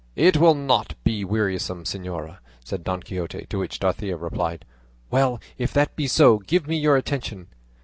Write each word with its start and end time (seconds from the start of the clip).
"It 0.15 0.37
will 0.37 0.55
not 0.55 0.95
be 1.03 1.23
wearisome, 1.23 1.83
señora," 1.83 2.39
said 2.65 2.83
Don 2.83 3.03
Quixote; 3.03 3.45
to 3.51 3.59
which 3.59 3.77
Dorothea 3.77 4.17
replied, 4.17 4.65
"Well, 5.11 5.39
if 5.59 5.71
that 5.73 5.95
be 5.95 6.07
so, 6.07 6.39
give 6.39 6.65
me 6.67 6.75
your 6.79 6.95
attention." 6.97 7.45